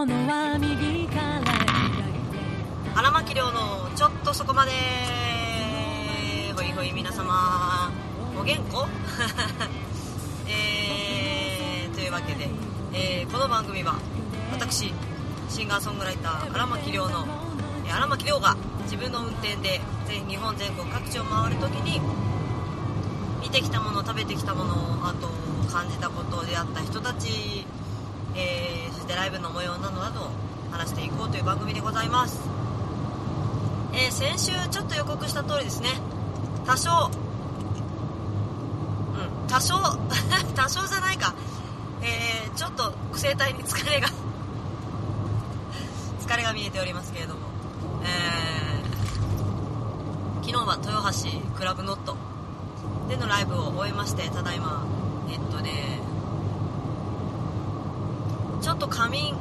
[0.00, 1.42] 物は右から
[2.98, 4.70] 荒牧亮のちょっとそこまで。
[6.56, 7.92] ほいほい皆様。
[8.34, 8.76] お元気？
[10.50, 12.48] えー、というわけで、
[12.94, 13.96] えーこの番組は
[14.50, 14.94] 私
[15.50, 17.26] シンガーソングライター荒牧亮の
[17.92, 22.00] 荒牧亮が自分の運転で全日本全国各地を回るときに
[23.42, 24.74] 見てきたもの食べてきたもの
[25.06, 25.28] あと
[25.70, 27.66] 感じたことであった人たち、
[28.34, 28.79] えー
[29.10, 30.28] そしてライブの模様などなどを
[30.70, 32.38] 話していこうという番組でございます。
[33.92, 35.88] えー先週ちょっと予告した通りですね。
[36.64, 37.14] 多少う
[39.44, 39.74] ん多少
[40.54, 41.34] 多少じゃないか。
[42.02, 44.06] えーちょっと声帯に疲れが
[46.20, 47.40] 疲れが見えておりますけれども。
[48.04, 51.18] えー昨日は豊橋
[51.56, 52.16] クラブノット
[53.08, 54.84] でのライブを終えましてただいま
[55.28, 55.98] えっとね
[58.60, 59.34] ちょっと仮眠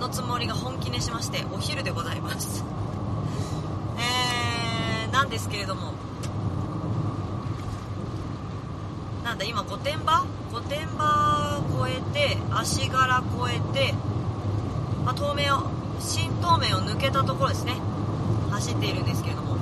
[0.00, 2.64] のつもりが本気にしましてお昼でございます。
[3.98, 5.92] えー、なんですけれども。
[9.24, 10.24] なんだ今御殿場？
[10.52, 13.94] 御殿場越えて足柄越えて、
[15.04, 15.62] まあ、東名を
[16.00, 17.76] 新東名を抜けたところですね。
[18.50, 19.56] 走っているんですけれども。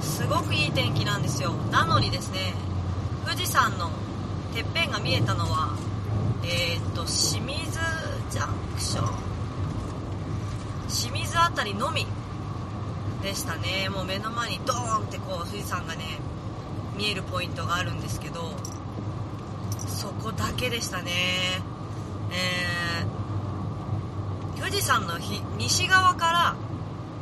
[0.00, 1.52] すごくいい天気なんですよ。
[1.72, 2.54] なのにですね。
[3.24, 3.90] 富士山の
[4.58, 5.76] てっぺんが見えたのは
[6.42, 7.78] えー、と清水
[8.28, 9.08] ジャンクション。
[10.88, 12.08] 清水あたりのみ
[13.22, 13.88] でしたね。
[13.88, 16.02] もう目の前にドーンってこう富士山がね
[16.96, 18.50] 見えるポイントがあるんですけど
[19.86, 21.12] そこだけでしたね。
[22.32, 25.18] えー、富士山の
[25.56, 26.56] 西側から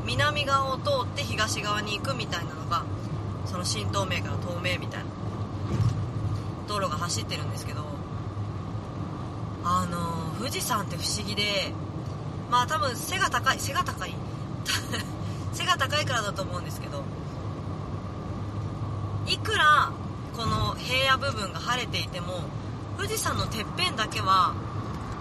[0.06, 2.86] 南側を通って東側に行くみたいなのが
[3.44, 5.06] その新東名から東名みたいな。
[6.66, 7.82] 道路が走ってるんですけど
[9.64, 11.72] あの富士山って不思議で
[12.50, 14.14] まあ多分背が高い背が高い。
[15.52, 17.02] 背が高いからだと思うんですけど
[19.26, 19.90] いくら
[20.36, 22.42] この平野部分が晴れていても
[22.98, 24.52] 富士山のてっぺんだけは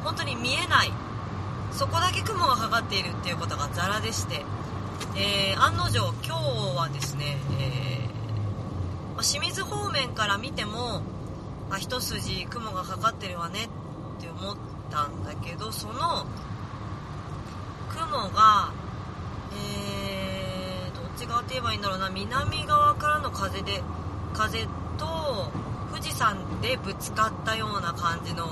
[0.03, 0.91] 本当に見えない。
[1.75, 4.45] そこだけ雲がかかっているっていうことがザラでして、
[5.17, 8.05] えー案の定今日はですね、えー
[9.22, 11.01] 清水方面から見ても
[11.75, 13.66] あ一筋雲がかかってるわね
[14.18, 14.58] って思っ
[14.90, 16.25] たんだけどその
[17.90, 18.74] 雲が
[19.58, 23.81] えー、どっち側って言えばいいんだろうな南側からの風で
[24.34, 24.66] 風
[24.97, 25.52] と
[25.91, 28.47] 富士山でぶつかったような感じの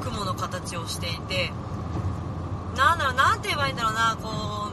[0.00, 1.50] 雲の形をしていて
[2.76, 4.70] なんだろうなんて言えばいいんだろうなこ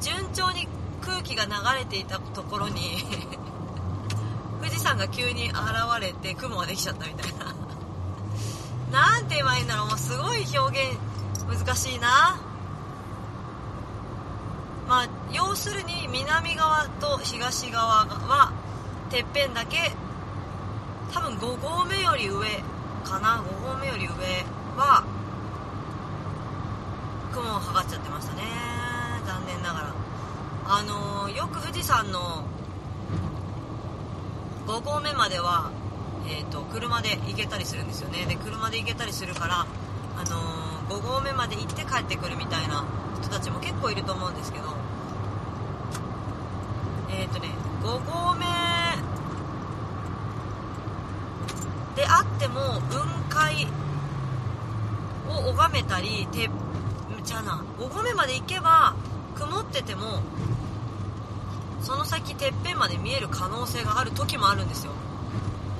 [0.00, 0.68] う順調に
[1.00, 2.80] 空気が流れていたところに
[4.84, 5.56] 山が急に現
[5.98, 7.54] れて雲ができちゃったみたいな。
[8.92, 9.86] なんて言えばいいんだろう。
[9.88, 10.98] もうすごい表現
[11.48, 12.36] 難しいな。
[14.86, 18.52] まあ要するに南側と東側は
[19.08, 19.92] てっぺんだけ。
[21.12, 22.46] 多分5合目より上
[23.04, 23.42] かな。
[23.64, 24.44] 5合目より上
[24.76, 25.02] は
[27.32, 28.42] 雲がかかっちゃってましたね。
[29.26, 29.94] 残念ながら。
[30.66, 32.44] あのーよく富士山の
[34.66, 35.70] 5合目までは、
[36.26, 38.26] えー、と車で行けたりするんですよね。
[38.26, 39.66] で車で行けたりするから、
[40.16, 42.84] あのー5合目まで行って帰ってくるみたいな
[43.20, 44.64] 人たちも結構いると思うんですけど
[47.10, 47.48] えっ、とね
[47.82, 48.44] 5合目
[51.96, 53.66] であっても雲海
[55.28, 56.50] を拝めたりて
[57.22, 58.94] じゃな5合目まで行けば
[59.34, 60.22] 曇ってても
[61.84, 64.92] その先てっぺんまで見える可能性がある時もあるんですよ。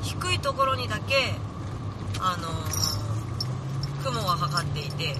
[0.03, 1.35] 低いところにだけ
[2.21, 3.05] あのー
[4.05, 5.17] 雲がかかっていて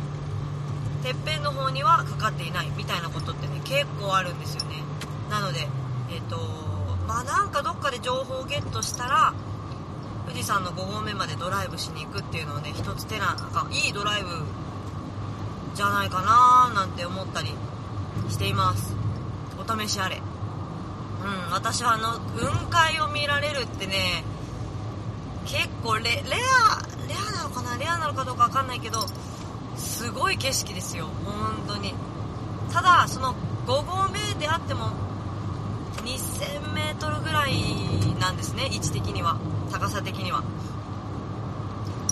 [1.03, 4.77] てっぺんの方にはかかっていないみたいなことってね結構あるんですよね。
[5.31, 5.67] なので
[6.11, 6.37] えっ、と
[7.09, 9.35] まあなんかどっかで情報をゲットしたら
[10.27, 14.29] 富士山の5合目までドライブしに行くっていうのをね一つ手なんかいいドライブ
[15.75, 17.55] じゃないかなーなんて思ったり
[18.29, 18.95] しています。
[19.59, 20.21] お試しあれ。
[21.25, 24.25] うん私はあの雲海を見られるってね
[25.47, 29.01] 結構レレアレアなのかなレアなのかどうかわかんないけど
[29.77, 31.07] すごい景色ですよ。
[31.25, 31.95] 本当に。
[32.73, 33.35] ただその
[33.67, 34.91] 5合目であっても
[36.05, 37.53] 2000m ぐらい
[38.21, 39.39] なんですね位置的には。
[39.73, 40.43] 高さ的には。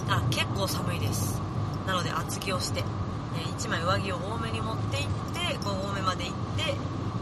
[0.09, 1.41] だから結構寒いです。
[1.87, 2.85] なので厚着をして、
[3.37, 5.92] え1枚上着を多めに持って行って5合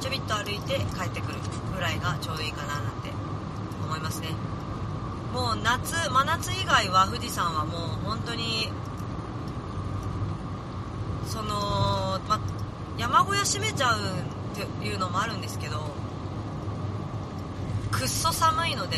[0.00, 1.38] ちょびっと歩いて帰ってくる
[1.74, 3.10] ぐらいがちょうどいいかななんて
[3.84, 4.28] 思いますね。
[5.32, 8.68] もう夏真夏以外は富士山はもう本当に
[11.26, 12.40] その、ま、
[12.98, 15.78] 山小屋閉めちゃうっていうのもあるんですけど
[17.92, 18.96] くっそ寒いので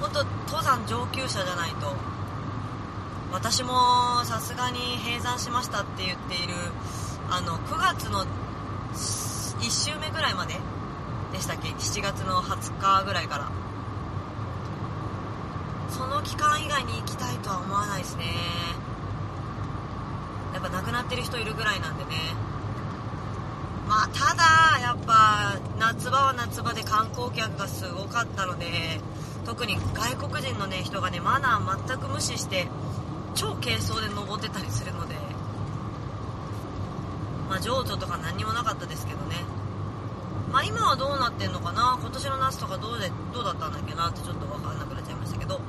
[0.00, 1.94] 本当登山上級者じゃないと
[3.32, 6.54] 私もさすがに閉山しましたって言っている
[7.30, 8.26] あの9月の
[9.64, 10.54] 1週目ぐらいまで
[11.32, 13.50] でしたっけ？7月の20日ぐらいから。
[15.88, 18.24] その期間以外に行きたいとは思わないですね。
[20.52, 22.10] やっぱ亡くなってる人いるぐらいなんでね。
[23.88, 28.66] まあただやっぱ夏場は夏場で観光客がすごかったので
[29.46, 32.66] 特に外国人のね人がねマナー全く無視して
[33.34, 35.14] 超軽装で登ってたりするので
[37.48, 39.53] まあ情緒とか何にもなかったですけどね。
[40.54, 41.98] まあ今はどうなってんのかな？
[42.00, 45.60] 今年の夏とかどうでどうだったんだっけなってちょっと分かんなくなっちゃいましたけど。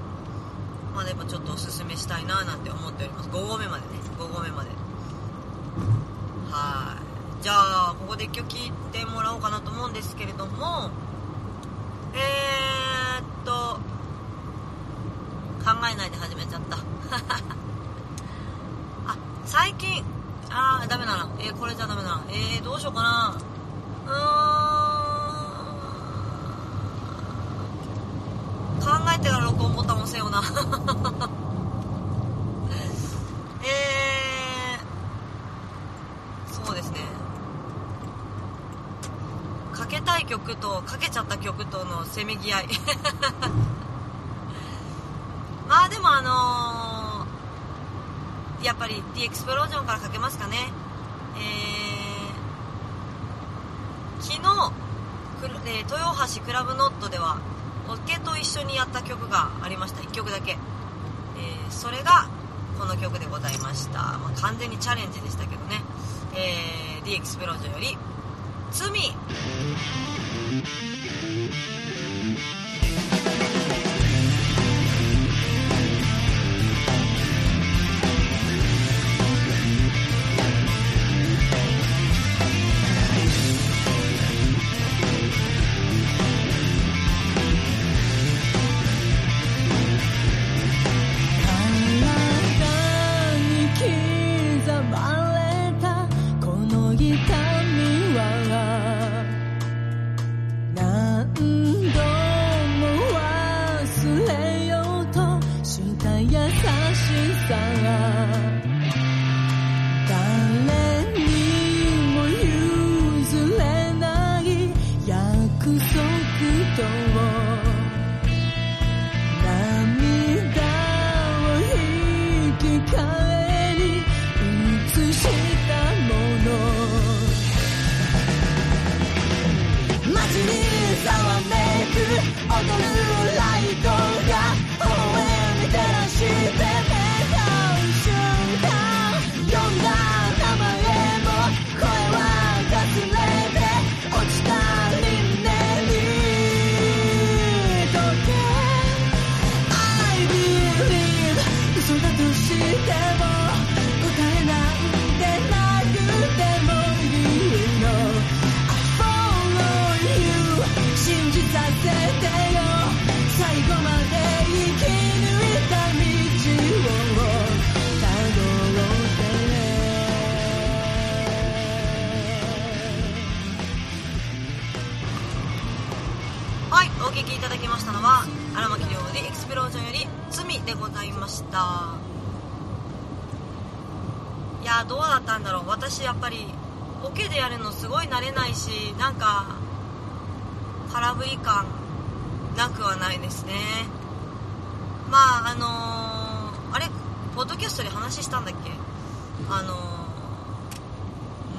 [0.93, 3.29] まあやっぱちょっとおすすめしたいななんて思っております。
[3.29, 3.87] 5合目までね。
[4.19, 4.69] 5合目まで。
[6.51, 6.97] は
[7.41, 7.43] い。
[7.43, 10.91] じゃあここで1曲聴いてもらおうかなと思うんですけれども。
[12.13, 13.79] えー、っと
[15.65, 16.77] 考えないで始めちゃった。
[19.07, 19.15] あ
[19.45, 20.03] 最近
[20.51, 21.27] あーダメだな。
[21.39, 22.21] えー、これじゃダメだな。
[22.29, 23.35] えー、どうしようかな
[24.05, 24.55] うーん
[28.85, 29.17] 考え
[29.85, 30.41] てから録音ボタン押せよな。
[33.63, 36.99] えー、そうですね。
[39.73, 42.67] かけたい曲とかけちゃった曲とのせめぎ合い。
[45.69, 50.71] まあでもあのー、やっぱり The Explosion からかけますかね。
[51.37, 54.39] えー、昨日、
[55.65, 57.37] えー、豊橋クラブノットでは
[57.87, 60.01] ホッケと一緒にやった曲がありました。
[60.01, 60.57] 1曲だけ、えー、
[61.71, 62.27] それが
[62.79, 65.81] この曲でございました、まあ、完全にチャレンジでしたけどね、
[66.35, 67.97] えー、DX プロジェより
[68.71, 68.89] 「罪」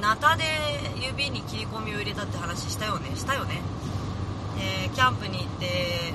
[0.07, 0.45] ナタで
[1.05, 3.17] 指に切り込みを入れたって話したよね？
[3.17, 3.61] したよね。
[4.57, 6.15] えーキャンプに行って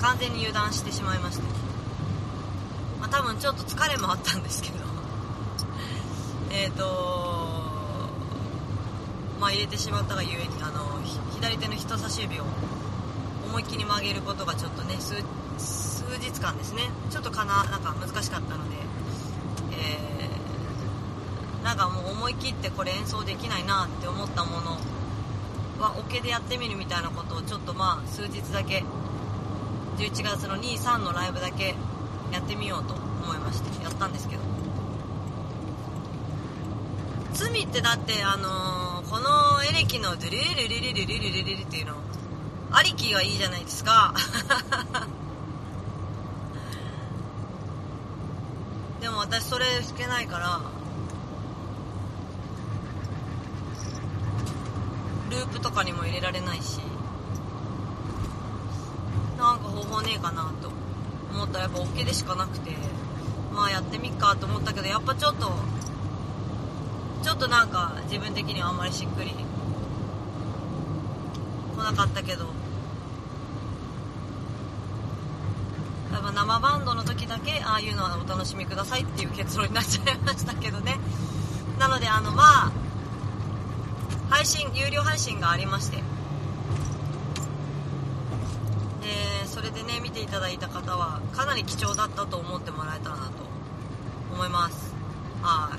[0.00, 1.42] 完全に油断してしまいました、
[3.00, 4.76] まあ、多分ちょっと疲れもあったんですけど。
[6.54, 8.08] えっと
[9.40, 11.00] まあ入れてしまったがゆえにあの
[11.34, 12.44] 左手の人差し指を
[13.48, 15.16] 思いっきり曲げることがちょっとね数
[15.58, 16.88] 数日間ですね。
[17.10, 18.76] ちょっとかななんか難しかったので
[19.72, 20.09] えー
[21.64, 24.78] なんかもう思い切ってこれ演奏できないなって思ったもの
[25.80, 28.84] はオケでやってみるみたいなことをちょっとまあ数日だけ
[29.98, 31.74] 11月の23のライブだけ
[32.32, 34.42] やってみようと思いましてやったんですけど。
[37.32, 41.94] 罪ってだってあのーこのエレキのドゥルルルルルルルルルルっていうの
[42.70, 44.14] ありきがいいじゃないですか。
[49.02, 50.60] でも私それ弾けないから
[55.30, 56.78] ループとかにも入れられないし。
[59.38, 60.70] なんか方法ねえかなと
[61.32, 61.58] 思った。
[61.58, 62.70] らやっぱ OK でしかなくて。
[63.52, 65.50] まあやってみっかと思ったけどやっぱちょっと
[67.24, 69.34] ちょっとなんか自分的にはあんまりしっくり。
[71.74, 72.44] 来なかったけど。
[76.12, 80.98] やっぱ生バンドの時だけああいうのはお楽しみくださいっていう結論になっちゃいましたけどね。
[81.78, 82.72] なのであのまあ
[84.40, 85.98] 配信有料配信がありまして。
[85.98, 86.02] で
[89.44, 93.32] それでね見ていただいた方はかなり貴重だったと思ってもらえたらなと
[94.32, 94.94] 思います。
[95.42, 95.78] はい。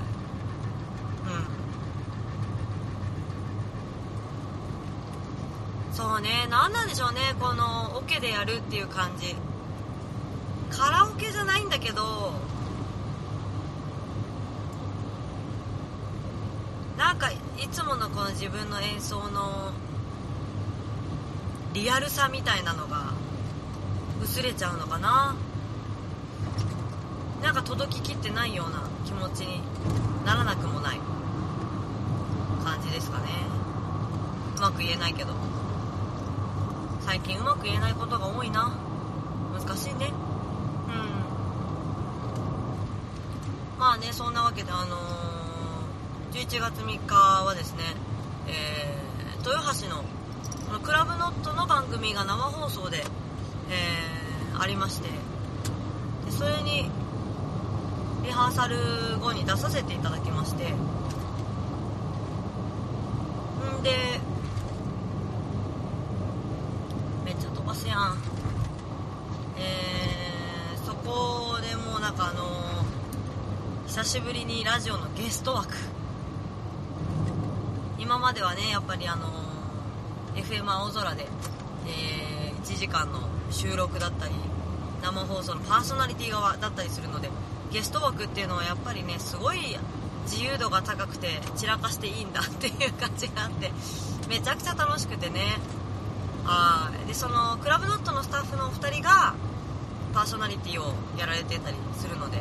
[5.90, 5.96] うん。
[5.96, 9.36] そうね何なんでしょうねこのオケでやるっていう感じ。
[10.70, 12.34] カラオケじゃないんだけど
[16.96, 17.38] なんかい
[17.72, 19.72] つものこの自分の演奏の
[21.74, 23.14] リアルさみたいなのが
[24.24, 25.36] 薄れちゃうのかな。
[27.42, 29.62] なんか届ききってないような気持ちに
[30.26, 31.00] ならなくもない
[32.64, 33.30] 感じですかね。
[34.58, 35.34] うまく言えないけど。
[37.02, 38.78] 最近うまく言えないことが多いな。
[39.54, 40.12] 難しいね。
[43.76, 43.80] うん。
[43.80, 47.84] まあねそんなわけであのー、11月3日はですね、
[48.48, 50.04] えー、豊橋の
[50.68, 53.04] このクラブノットの番組が生放送で、
[53.70, 55.10] えー、ありまして
[56.26, 56.90] でそれに
[58.24, 58.78] リハーサル
[59.20, 60.74] 後に出させていただきましてん
[63.84, 64.20] で
[67.26, 68.18] めっちゃ飛ばすやん。
[69.58, 72.52] えー、そこでもうなんかあのー
[73.92, 75.74] 久しぶりにラジオのゲスト枠
[78.22, 79.28] まではねやっぱりあの
[80.36, 81.28] FM 青空で、
[81.88, 84.34] えー1時間の収録だったり
[85.02, 87.30] 生放送のパーソナリティ側だったりするので
[87.72, 89.58] ゲスト枠っていうのはやっぱりねすごい
[90.26, 93.72] 自由度が高くて散らかしていいんだっていう感じがあって
[94.30, 95.58] めちゃくちゃ楽しくてね。
[96.44, 99.36] はいでそのクラブノットのスタッフのお二人が
[100.14, 102.40] パーソナリティをやられてたりするので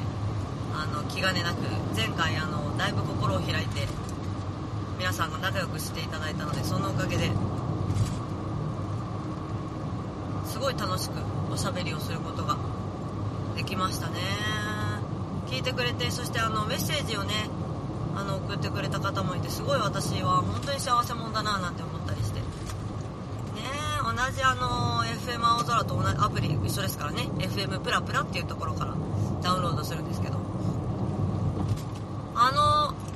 [0.75, 1.59] あの気兼ねなく
[1.95, 3.87] 前回あのだいぶ心を開いて
[5.01, 7.31] 皆さんが仲良くしていただいたのでそのおかげで
[10.45, 11.13] すごい楽しく
[11.51, 12.59] おしゃべりをすることが
[13.57, 14.21] できましたね。
[15.47, 17.33] 聞いてくれてそしてあのメッセージをね
[18.15, 22.41] あの送ってくれた方もいてすごい私は本当に幸せ者だななんて思ったりして。
[22.41, 22.45] ね
[24.05, 27.23] 同じあの FM 青空と同じアプリ一緒ですからね。
[27.39, 28.95] FM プラプラっていうところから
[29.43, 30.39] ダウンロードするんですけど
[32.35, 33.11] あの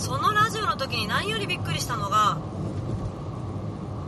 [0.00, 2.38] そのラジオの時に何よりびっくりしたのが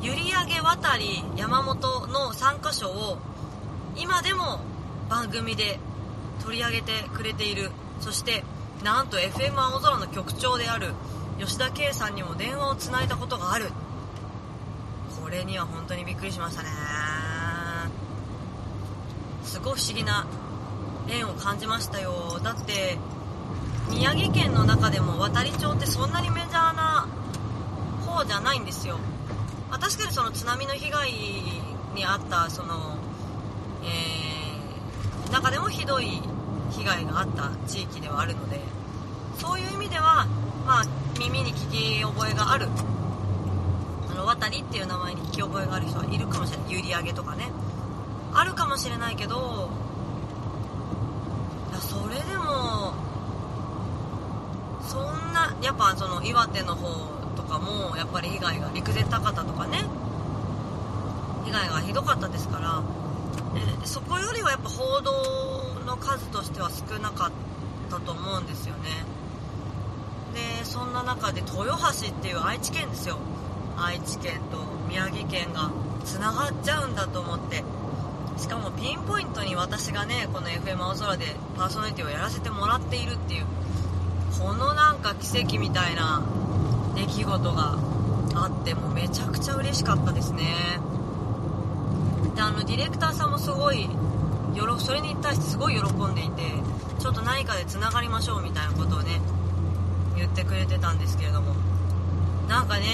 [0.00, 3.18] 閖上渡り山本の3カ所を
[3.94, 4.60] 今でも
[5.10, 5.78] 番組で
[6.42, 7.70] 取り上げてくれている。
[8.00, 8.42] そして
[8.82, 10.94] なんと FM 青空の局長である
[11.38, 13.70] 吉田圭さんにも電話をつないだことがある。
[15.22, 16.70] これには本当にびっくりしましたね。
[19.44, 20.26] すごい不思議な
[21.08, 22.40] 縁を感じましたよ。
[22.42, 22.98] だって
[23.92, 27.06] 宮城県の中でも渡り町ってそんなにメジャーな
[28.06, 28.98] 方じゃないんですよ。
[29.70, 32.98] ま確かにその津波の被害に遭ったその、
[33.84, 34.22] えー
[35.32, 36.20] 中でもひどい
[36.70, 38.60] 被害があった地域ではあるので
[39.38, 40.26] そういう意味では、
[40.66, 40.84] まあ、
[41.18, 42.66] 耳に聞き覚えがある
[44.10, 47.50] あの渡りっていう名前に聞き覚えがある人はいるかもしれない閖上とかね。
[48.34, 49.70] あるかもしれないけど
[51.70, 52.94] いやそれでも
[54.82, 56.88] そんなやっぱその岩手の方
[57.36, 59.84] とかもやっぱり被害が陸前高田とかね。
[61.44, 62.82] 被害がひどかったですから。
[63.84, 65.12] そこよりはやっぱ報道
[65.86, 67.30] の数としては少なかっ
[67.90, 68.90] たと思うんですよね。
[70.34, 73.18] でそんな中で豊橋っていう愛知県ですよ。
[73.76, 75.70] 愛知県と宮城県が
[76.04, 77.64] つながっちゃうんだと思って。
[78.38, 83.46] しかもピンポイントに私がねこの FM 青空でパーソナリティをやらせてもらっているっていう。
[84.42, 86.22] このなんか奇跡みたいな
[86.94, 87.78] 出来事が
[88.34, 90.44] あってもうめちゃくちゃ嬉しかったですね。
[92.34, 93.88] であのディレクターさんもすごい
[94.78, 96.42] それに対してすごい喜んでいて
[96.98, 99.20] ちょっと何かでつながりましょうみたいなことをね
[100.16, 101.54] 言ってくれてたんですけれども。
[102.48, 102.84] なんかね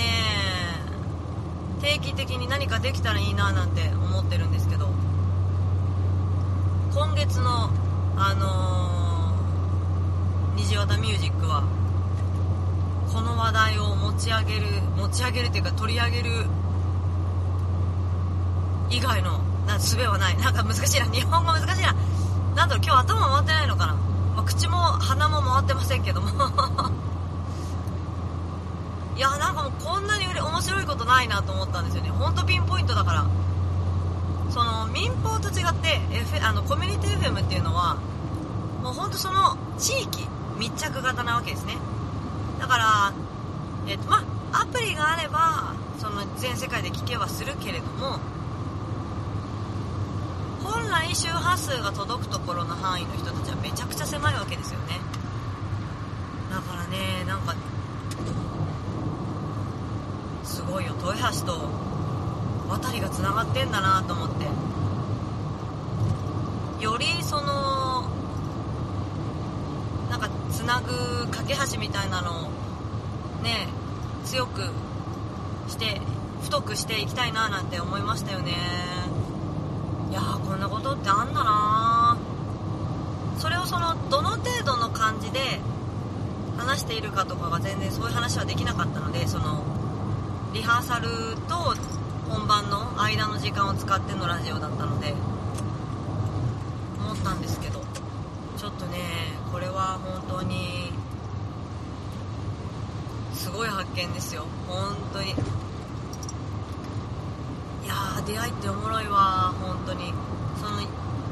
[1.81, 4.89] 定期的に何かできたらいいななんて思ってるんですけど
[6.93, 7.71] 今月の
[8.17, 8.98] あのー、
[10.59, 11.63] 虹和田ミュージックは
[13.13, 16.47] この話題を持ち上げる持ち上げるっていうか取り上げる
[18.91, 20.37] 以外のな術はない。
[20.39, 21.07] なんか難しいな。
[21.07, 21.95] 日本語難しいな。
[22.57, 23.95] なんだろう今日頭回ってないのかな、
[24.35, 26.29] まあ、口も鼻も回ってませんけども。
[29.15, 32.11] いやなんかもうこんなに面白いことないなと思ったんですよね。
[32.11, 33.27] ほんとピンポイントだから。
[34.51, 37.97] その民放と違って、F、あのコミュニティ FM っていうのは
[38.83, 40.27] もうほんとその地域
[40.59, 41.77] 密着型なわけですね。
[42.59, 43.13] だから、
[43.87, 48.19] えっとまあ、アプリがあればその全世界で聞けはするけれども
[50.63, 55.01] 本来周波数が届くところの範囲の人たちはめちゃくちゃ狭いわけですよね。
[56.51, 57.55] だからねなんか
[60.45, 60.95] すごいよ。
[60.99, 61.69] 豊橋と
[62.69, 64.45] 渡りがつながってんだなと思って。
[66.83, 67.78] よりその
[70.59, 72.51] つなぐ架け橋みたいなのを
[73.45, 73.69] ね
[74.25, 74.63] 強く
[75.69, 76.01] して
[76.43, 78.57] 太くしていきたいななんて思いましたよね。
[80.11, 82.19] いやーこんなことってあんだな。
[83.39, 85.61] それをそのどの程度の感じで
[86.57, 89.63] 話しているかとかが全然そういう話はできなかったのでその
[90.53, 91.09] リハーサル
[91.47, 91.55] と
[92.29, 95.15] 本番の間の時間を使ってのラジオだったので
[96.99, 97.81] 思ったんですけど
[98.57, 98.99] ちょっとね
[99.53, 100.93] これは本当に
[103.35, 104.45] すごい発見ですよ。
[104.69, 105.31] 本当に。
[105.31, 105.33] い
[107.87, 110.13] やー出会いっておもろいわ本当に。
[110.61, 110.81] その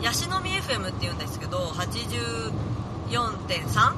[0.02, 3.94] ヤシの実 FM っていうんですけど 84.3?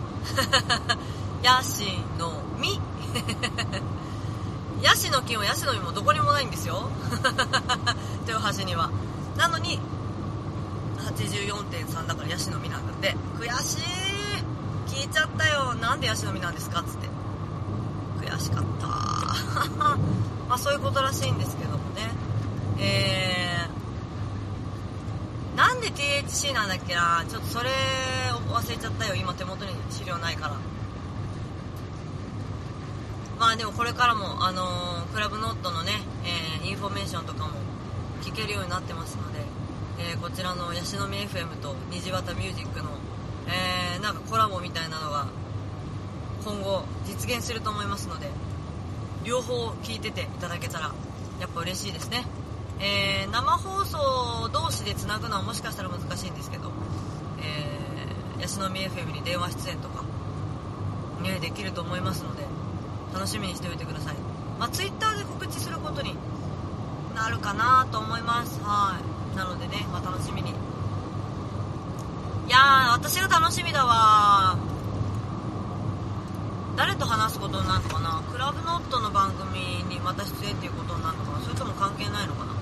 [1.42, 2.78] ヤシの実。
[4.82, 6.90] ヤシの木もヤシの実もどこにもないんですよ。
[8.28, 8.90] 豊橋には。
[9.36, 9.80] なのに
[10.98, 13.16] 84.3だからヤシの実なんだって。
[13.38, 14.07] 悔しい。
[15.08, 15.74] いちゃったよ。
[15.74, 16.80] なんでヤシの実なんですか？
[16.80, 17.08] っつって。
[18.26, 18.86] 悔しかった。
[20.48, 22.10] まあそういうことらしいんですけどもね。
[22.78, 27.24] えー、なんで THC なんだっけな？
[27.28, 27.70] ちょっとそれ
[28.32, 29.14] を忘れちゃったよ。
[29.14, 30.54] 今手元に資料ないから。
[33.38, 35.92] まあでもこれからも、あのー、クラブノットのね、
[36.24, 37.50] えー、インフォメーションとかも
[38.20, 39.38] 聞けるようになってますので、
[40.00, 42.90] えー、こちらのヤシの実 FM と虹綿ミュージックの、
[43.46, 45.26] えー、なんかコラボみたいなのが
[46.44, 48.28] 今後実現すると思いますので
[49.24, 50.92] 両方聞いてていただけたら
[51.40, 52.24] やっぱ嬉しいですね。
[52.80, 56.70] えー、生放送同士でつなぐのはもしかしたら難しいんですけど、
[57.42, 60.04] えー、ヤシの実 FM に電話出演とか、
[61.22, 62.44] ね、できると思いますので
[63.12, 64.14] 楽しみにしておいてください、
[64.60, 66.14] まあ、Twitter で告知することに
[67.16, 68.60] なるかなと思います。
[68.62, 69.00] は
[69.34, 69.36] い。
[69.36, 70.54] なのでね、まあ、楽しみに
[72.48, 74.56] いやー私が楽しみだわ。
[76.76, 78.22] 誰と話すことになるのかな？
[78.32, 81.40] クラブノットの番組にまた出演っていうことになるのかな？
[81.44, 82.52] それとも関係ないのかな？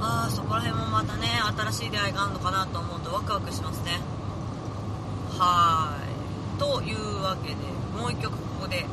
[0.00, 1.28] ああそこら辺もまたね
[1.70, 4.00] 新しい出会いがあるのかなと思うとワクワクしますね。
[5.38, 5.96] は
[6.56, 6.58] い。
[6.58, 7.54] というわけで
[7.96, 8.86] もう一曲ここで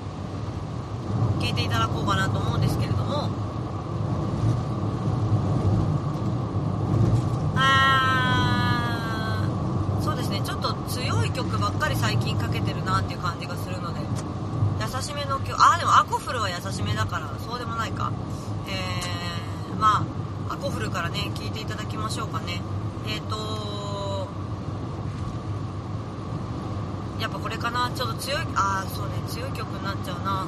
[1.39, 3.31] 聴いていただこうかなと思うんですけれども
[7.55, 13.99] あーそうですねちょっと強い曲ばっかり最近かけてるなっていう感じがするので。
[14.75, 18.11] 優しめの曲あでもアコフルは優しめだからそうでもないか。
[18.67, 20.05] えー、ま
[20.49, 22.61] あアコフルからね聞いていただきましょうかね。
[23.07, 24.27] えっ、ー、と
[27.21, 27.89] やっぱこれかな？
[27.95, 30.45] ちょっと強いああそうね強い曲になっちゃうな。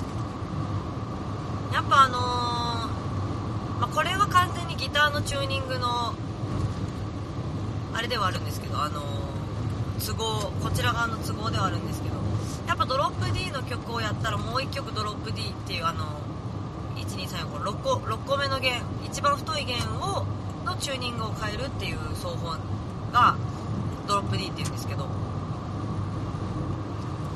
[1.73, 2.21] やっぱあのー、
[3.79, 6.13] まあ、これは完全にギターのチューニングの
[7.93, 12.06] あれではあるんですけどあのー、都合こちら側の都合ではあるんですけど
[12.77, 16.05] ぱドロップ D の曲をやったらもう1曲ドロップ D っていうあの
[16.95, 20.25] 12346個 ,6 個目の弦一番太い弦を
[20.65, 22.55] のチューニングを変えるっていう奏法
[23.11, 23.35] が
[24.07, 25.07] ドロップ D っていうんですけど。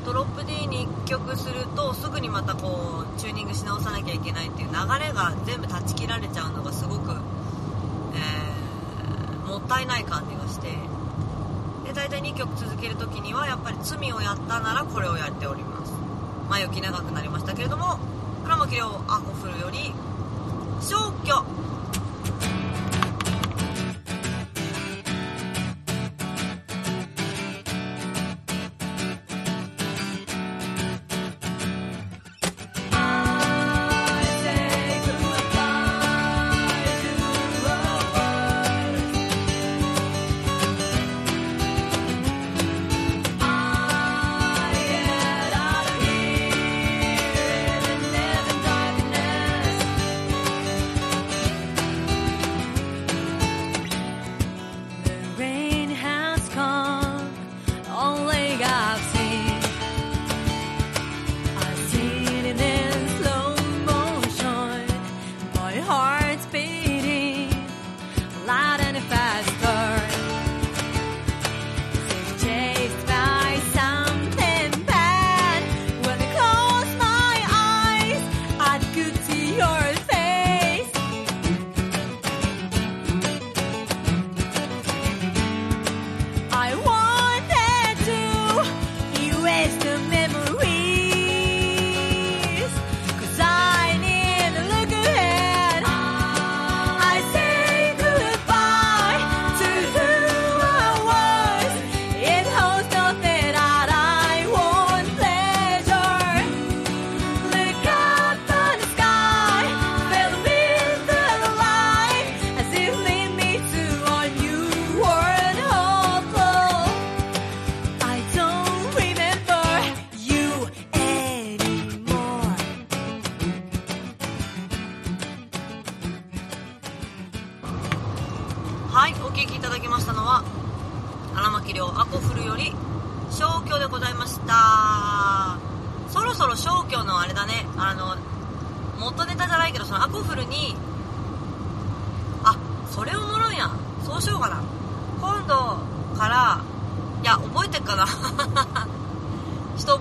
[0.04, 7.12] ドロップ D に1曲するとすぐにまたこうチューニングし直さなきゃいけないっていう流れが全部断ち切られちゃうのがすごく、
[8.16, 11.01] えー、もったいない感じがして。
[11.92, 15.92] で大体2曲続ける時にはやっぱり罪をやったならこれをやっております。
[16.50, 18.00] 前置き長くなりましたけれども
[18.44, 19.94] 倉巻亮アコフルより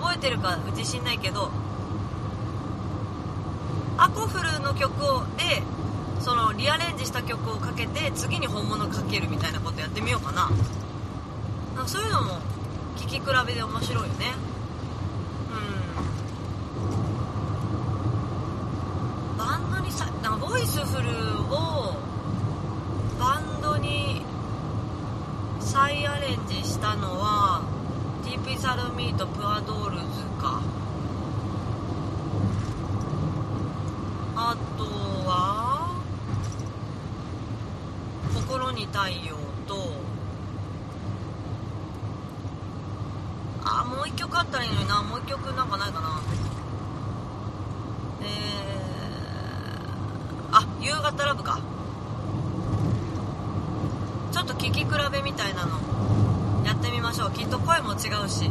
[0.00, 1.50] 覚えてるか自信ないけど
[3.98, 5.62] アコフルの曲をで
[6.20, 10.50] そのリアレンジした曲をかけて次に本物かけるみたいなことやってみようかな。
[11.74, 12.40] なんかそういうのも
[12.96, 14.32] 聴き比べで面白いよね。
[19.34, 19.38] うん。
[19.38, 21.08] バンドにさなんかボイスフル
[21.52, 21.96] を
[23.18, 24.22] バンドに
[25.58, 27.49] 再アレンジしたのは
[28.50, 30.04] TP サルミートプアドールズ
[30.40, 30.60] か。
[34.34, 34.84] あと
[35.28, 36.02] は
[38.34, 39.36] 心に太陽
[39.68, 39.92] と
[43.62, 46.20] あもう一曲あったらいいのになもう一曲なんかないかな
[48.22, 51.60] えー、あ夕方ラブか
[54.32, 55.78] ちょっと聴き比べみたいなの
[56.64, 58.50] やってみましょうきっと声も違うし。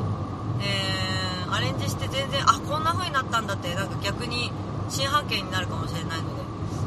[0.62, 4.52] えー、アレンジして全然あこんな風になったんだってなんか逆に
[4.90, 6.36] 新発見になるかもしれないの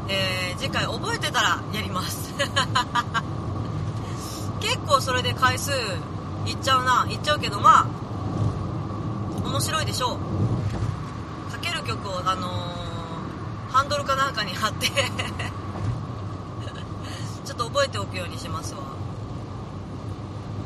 [0.07, 2.33] で、えー、次回覚えてたらやります。
[4.61, 5.71] 結構それで回数
[6.45, 7.05] いっちゃうな。
[7.09, 7.87] いっちゃうけどまあ
[9.45, 10.17] 面白いでしょ
[11.49, 11.51] う。
[11.51, 14.87] かける曲をあのー、ハンドルかなんかに貼って
[17.45, 19.02] ちょっと覚えておくようにしますわ。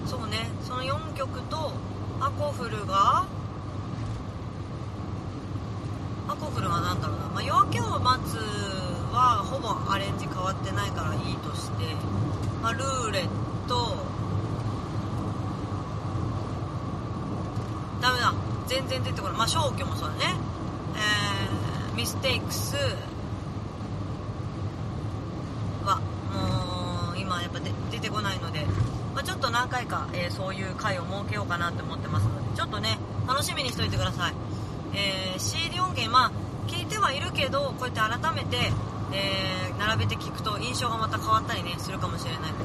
[0.08, 0.50] そうね。
[0.64, 1.74] その4曲と
[2.20, 3.26] アコフルが
[6.28, 8.36] アコフルは何だろうな、まあ、夜明けを待つ
[9.14, 11.84] はほぼアレンジ変わってないからいいとして、
[12.62, 13.28] まあ、ルーレッ
[13.68, 13.96] ト
[18.02, 18.34] ダメだ。
[18.68, 19.38] 全然出てこない。
[19.38, 20.36] まあ消去もそうだね。
[20.96, 22.76] えー、ミステイクス
[25.86, 26.00] は
[26.32, 28.66] もう今やっぱで出てこないので、
[29.16, 32.24] まあ、ちょっと何回か、ーそういう回を設けようかなって思ってます。
[32.26, 34.34] のでちょっとね楽しみにしといてください。
[34.94, 36.32] えー CD 音源まあ
[36.68, 38.72] 聞いてはいるけどこうやって改めて、
[39.14, 42.58] えー並べて聞くと印象がまた変わったりねするかもしれないの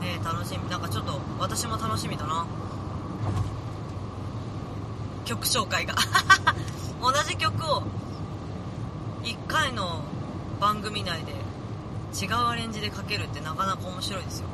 [0.00, 0.70] で、え楽しみ。
[0.70, 2.46] なんかちょっと私も楽しみだな。
[5.24, 5.94] 曲紹介が。
[7.02, 7.82] 同じ曲を
[9.22, 10.02] 1回の
[10.60, 11.32] 番組内で
[12.20, 14.46] 違うアレンジでかけるってなかなか面白いですよ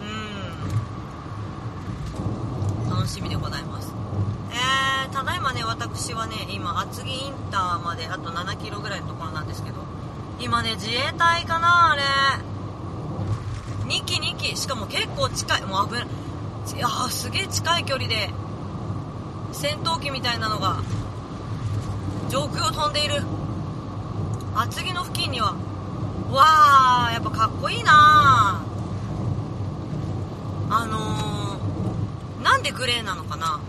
[0.00, 0.06] うー
[2.88, 3.94] ん楽しみでございます。
[4.52, 9.76] えー、ただいまね私はね今厚木インターまであと7キロぐらいのところなんですけど
[10.38, 12.02] 今ね自衛隊かなあれ。
[13.86, 14.54] 2機2機。
[14.54, 15.62] しかも結構近い。
[15.62, 16.06] もう危ない。
[16.76, 18.28] いやーすげえ近い距離で
[19.52, 20.82] 戦闘機みたいなのが
[22.28, 23.22] 上空を飛んでいる。
[24.54, 25.54] 厚木の付近には。
[26.30, 28.62] わあやっぱかっこいいな
[30.68, 33.58] あのー、なんでグレーなのかな？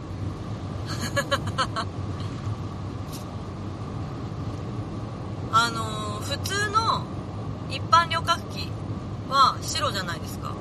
[5.53, 7.05] あのー、普通の
[7.69, 8.69] 一般旅客機
[9.29, 10.51] は白じゃないですか。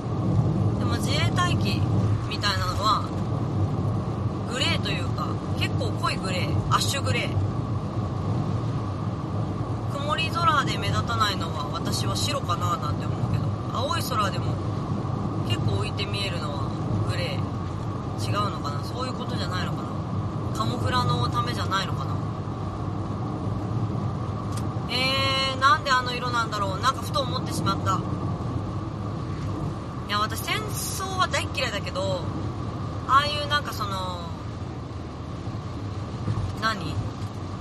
[0.79, 1.83] でも自衛隊機
[2.29, 3.03] みたいなのは
[4.53, 5.27] グレーというか
[5.59, 7.37] 結構濃いグレーアッシュグレー。
[9.93, 13.45] 曇り空で目立たないのは私は白かななんて思うけど
[13.77, 14.55] 青い空でも
[15.49, 16.71] 結構浮いて見えるのは
[17.11, 17.50] グレー。
[18.23, 18.85] 違うのかな？
[18.85, 19.89] そういうことじゃないのかな？
[20.57, 22.17] カモフラのためじゃないのかな？
[24.91, 26.81] えー、なんであの色なんだろう？
[26.81, 28.01] なんかふと思ってしまった。
[30.09, 32.25] いや私戦争は大っ嫌いだけど
[33.07, 34.21] ああいうなんかその
[36.61, 36.95] 何？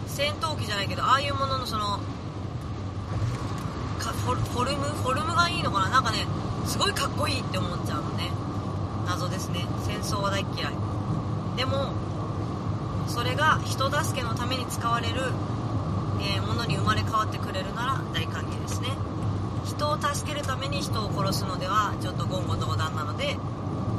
[0.08, 2.00] 戦闘機じゃないけどああいうもののその
[4.00, 4.86] フォルフォルム？
[4.86, 5.89] フォルムがいいのかな？
[5.89, 6.26] なんかね
[6.65, 8.32] すごいかっこいいって思っちゃうのね。
[9.10, 9.65] 謎ですね。
[9.82, 10.74] 戦争は大嫌い。
[11.58, 11.93] でも
[13.08, 15.15] それが人助けのために使われる、
[16.22, 18.89] えーものに生まれ変わってくれるなら大歓迎ですね。
[19.65, 23.38] 人を助けるために人を殺すのではちょっと言語道断なので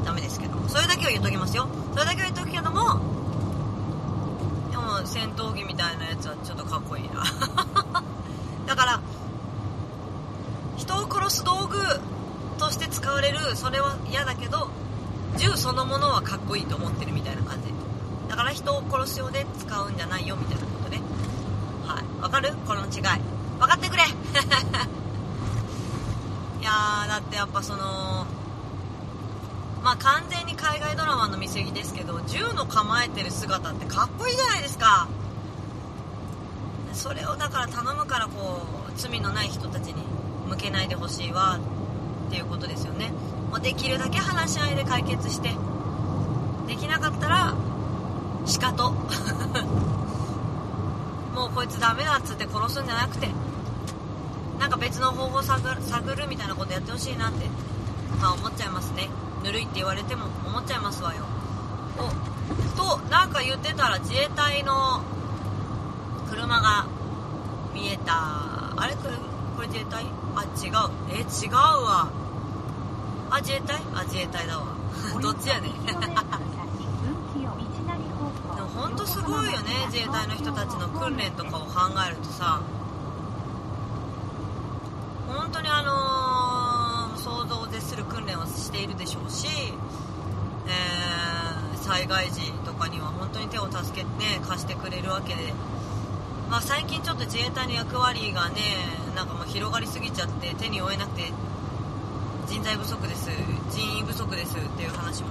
[0.05, 1.66] ダメですけどそれだけは言っときますよ。
[1.92, 3.01] それだけは言っとくけども
[4.70, 7.25] でも戦闘機みたいなやつはちょっとかっこいいな。
[8.66, 9.01] だから
[10.77, 11.79] 人を殺す道具
[12.59, 14.70] として使われるそれは嫌だけど
[15.40, 17.72] 銃そのものはかっこいいと思ってるみたいな感じ。
[18.29, 21.00] だから人を殺すようで使うんじゃないよみたいなことね。
[21.87, 22.05] はい。
[22.22, 22.53] わかる？
[22.66, 23.03] この違い。
[23.59, 24.03] 分かってくれ。
[26.61, 28.26] いやーだってやっぱその
[29.83, 35.09] まあ完全に海外ドラマの見過ぎですけど銃の構えてる姿ってかっこいいじゃないですか。
[36.92, 40.03] それをだから頼むからこう罪のない人たちに
[40.48, 41.59] 向けないでほしいわ
[42.29, 43.11] っていうことですよね。
[43.50, 45.50] もうできるだけ話し合いで解決して。
[46.66, 47.54] できなかったら
[48.46, 49.00] しかとも
[51.46, 53.28] うこいつダメだっつって殺すんじゃなくて
[54.60, 57.48] なんか別の方法探る探るみたいなことやってほしいなって
[58.20, 59.10] まあ思っちゃいますね。
[59.42, 61.24] ぬるいって言われても思っちゃいますわよ。
[61.98, 62.04] お
[62.78, 65.02] となんか言ってたら自衛隊の
[66.30, 66.86] 車が
[67.74, 68.74] 見えた。
[68.76, 69.16] あれこれ
[69.56, 70.06] これ自衛隊？
[70.36, 70.72] あ違う。
[71.10, 72.12] え違うわ。
[73.30, 73.76] あ自衛隊？
[73.94, 74.76] あ自衛隊だわ。
[75.20, 75.86] どっちやねん。
[75.86, 76.00] でも
[78.68, 82.62] 本当すごいよね自衛隊の人たちの訓練とかを考えるとさ。
[85.28, 89.46] 本当にあのー想像を絶する訓練をしているでしょうし、
[90.66, 91.10] えー
[91.82, 95.52] 災害時とかには本当に手を助けて、ね、貸してくれるわけで、
[96.48, 98.60] まあ、最近ちょっと自衛隊の役割がね
[99.16, 101.32] なんかもう広がりすぎちゃって手に負えなくて
[102.50, 103.30] 人材不足です。
[103.70, 105.28] 人員不足ですっていう話も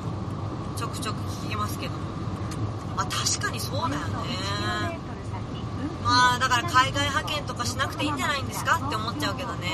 [0.78, 2.00] ちょくちょく聞きますけども。
[2.96, 4.98] まあ確かにそうだよね。
[6.02, 8.80] まあだから海外派遣とかしなくていいんじゃないんですか？
[8.88, 9.68] って思っちゃうけどね。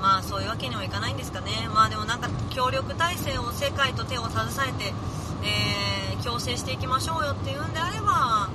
[0.00, 1.68] まあそういうわけにはいかないんですかね。
[1.72, 4.92] まあでもなんか協力体制を世界と手を携えて、
[5.44, 8.48] えー共生していきましょうよっていうんであれば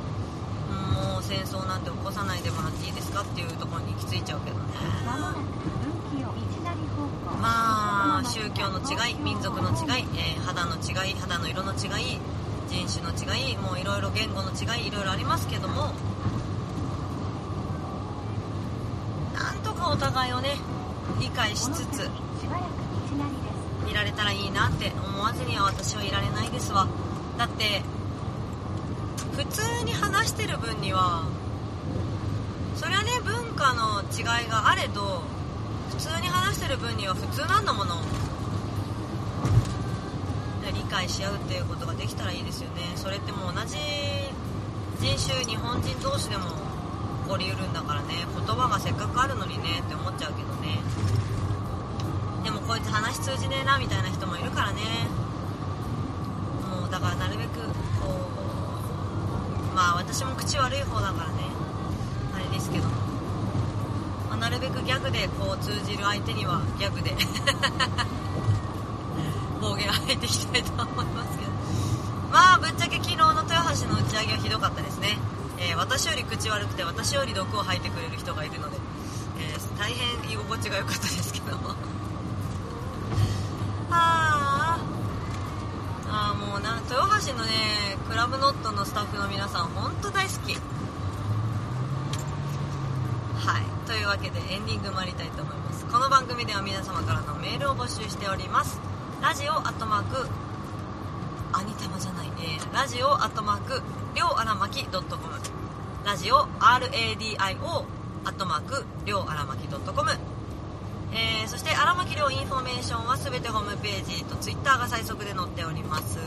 [1.04, 4.64] もう戦争なんて起こさないでもらっていいですかっていうところにき着いちゃうけどね。
[7.42, 12.20] まあ宗教の違い民族の違い、えー肌の違い肌の色の違い
[12.68, 15.92] 人種の違いもういろいろ言語の違いいろいろありますけども
[19.36, 20.56] なんとかお互いをね
[21.20, 22.10] 理解しつつ
[23.90, 26.88] いられたらいいなって思わずには私はいられないですわ。
[27.38, 27.84] だって
[29.36, 31.24] 普通に話してる分には
[32.76, 33.37] そりゃね文
[33.68, 35.24] 化の違いがあれど
[35.90, 37.98] 普通に話してる分には普通なんだもの。
[40.74, 42.92] 理解し合うっていうことができたらいいですよね。
[42.96, 43.78] それってもう同じ
[45.00, 46.44] 人種日本人同士でも
[47.24, 48.26] 起こりうるんだからね。
[48.36, 50.80] 言葉がせっかくあるのにねって思っちゃうけどね。
[52.44, 54.82] でもこいつ話通じねえなみたいな人もいるからね。
[56.70, 57.60] もうだからなるべく
[58.02, 58.30] こ
[59.72, 61.47] うまあ私も口悪い方だからね。
[64.48, 67.12] なるべくギャグでこう通じる相手にはギャグで。
[69.60, 71.52] 暴言を吐いていきたいと思いますけど。
[72.32, 75.18] まあぶっちゃけ昨日の豊橋の打ち上げはひどかったですね、
[75.58, 78.78] えー私より口悪くて私より毒を吐いてくれる人がいるので、
[79.40, 81.58] えー大変居心地が良かったですけど。
[81.60, 81.76] も
[83.92, 84.80] あ。
[86.10, 90.54] あもうな豊橋のねクラブノットのスタッフの皆さん本当大好き
[93.46, 95.86] はいというわけでエンディング参りたいと思います。
[95.86, 98.82] この番組では皆様からのメールを募集しております。
[99.22, 100.28] ラジオアットマーク
[101.54, 102.60] アニタマじゃないね。
[102.74, 103.82] ラジオアットマーク
[104.14, 105.02] りょうあらまき .com
[106.04, 107.86] ラジオ RADIO
[108.26, 110.12] アットマークりょうあらまき .com
[111.14, 116.20] えーそして荒牧亮インフォメーションは全てホームページとツイッターが最速で載っております。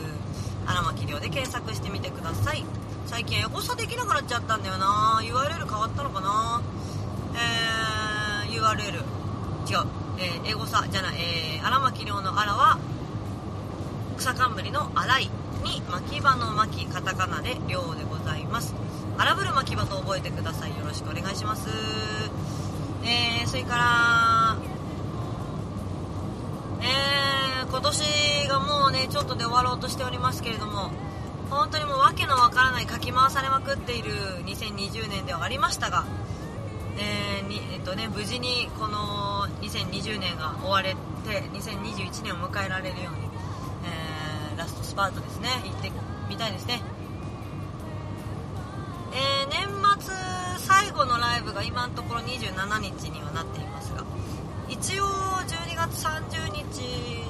[0.65, 2.65] 荒牧亮で検索してみてください。
[3.05, 5.19] 最近エゴサできなくなっちゃったんだよな。
[5.21, 6.63] URL 変わったのかな。
[7.35, 8.95] えー URL
[9.69, 12.79] 違う、えーエゴサじゃない、えー荒牧亮の荒は
[14.17, 15.29] 草冠の荒い
[15.63, 18.73] に牧場の牧カタカナで亮でございます。
[19.17, 20.69] 荒ぶる牧場と覚えてください。
[20.71, 21.69] よろしくお願いします。
[23.03, 24.57] えー、それから
[26.81, 30.91] えー、今年がもうねちょっとで終わろうとしておりますけれども
[31.49, 34.11] 本当にもう訳のわからないかき回されまくっている
[34.45, 36.05] 2020年ではありましたが、
[37.01, 43.27] えーにえっとね、無事にこの2020年が終われて2021年を迎えられるように、
[43.85, 45.91] えーラストスパートですね行って
[46.29, 46.81] みたいですね。
[49.13, 49.67] えー年
[49.99, 50.13] 末
[50.59, 54.05] 最後のライブが今のところ27日にはなっていますが
[54.69, 57.23] 一応12月30日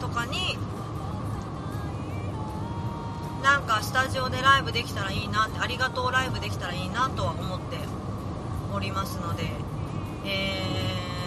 [0.00, 0.56] とかに
[3.42, 7.76] なんかスタジオでライブできたらいいなってありがとうライブできたらいいなとは思って
[8.74, 9.44] おりますので、
[10.24, 10.64] え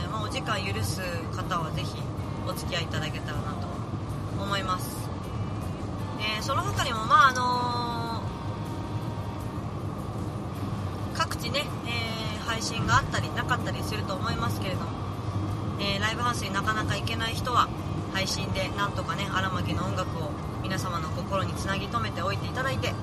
[0.08, 1.02] ーまあお時間許す
[1.36, 2.02] 方はぜひ
[2.48, 3.68] お付き合いいただけたらなと
[4.42, 5.10] 思います、
[6.20, 8.22] えーその他にもまああの
[11.14, 14.88] 各地ね、えー配信があったりなかったりすると思いますけれども、
[15.80, 17.70] えーライブハウスになかなか行けない人は
[18.14, 22.94] 配信でなんとかね荒牧の音楽を皆様の心につなぎ止めておいていただいて、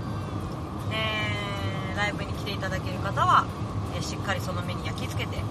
[0.92, 3.44] えーライブに来ていただける方は、
[3.98, 5.44] えしっかりその目に焼き付けて、えー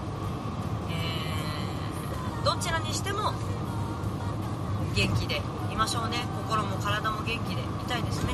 [2.46, 3.34] どちらにしても
[4.96, 6.20] 元気でいましょうね。
[6.48, 8.34] 心も体も元気でいたいですね。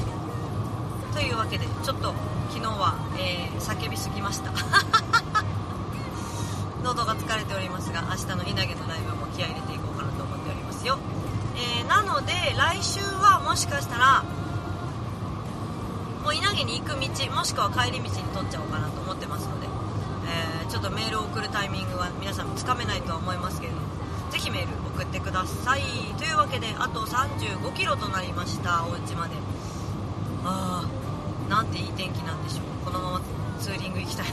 [1.14, 2.14] というわけでちょっと
[2.50, 4.52] 昨日は、えー叫びすぎました。
[6.84, 11.00] 喉が疲れておりますが明日の稲毛のライブも気合い入れていこうかなと思っておりますよ、
[11.56, 14.24] えーなので来週はもしかしたら
[16.24, 19.68] もう稲毛に行く道もしくは帰り道に取っちゃおうかなと思ってますので、
[20.28, 23.88] えーちょっとメールを送るタイミングは皆さんもつかめないとは思いますけれども
[24.32, 25.82] ぜひメール送ってください。
[26.18, 29.36] というわけであと3 5キロとなりましたお家まで。
[30.44, 32.86] ああなんていい天気なんでしょう。
[32.86, 33.22] このまま
[33.60, 34.26] ツーリング行きたい。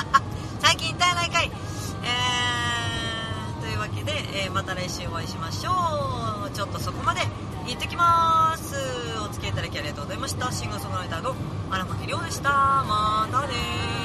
[0.60, 1.50] 最近行ったやないかい
[2.02, 5.70] えー、というわけで、えーまた来週お会いしましょ
[6.46, 6.50] う。
[6.50, 7.20] ちょっとそこまで
[7.66, 8.74] 行ってきます。
[9.20, 10.50] お付き合いいただきありがとうございました。
[10.50, 11.34] シンガーソングライターの
[11.70, 12.50] 荒牧亮でした。
[12.50, 14.03] またね